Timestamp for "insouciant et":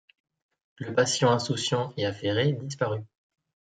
1.31-2.07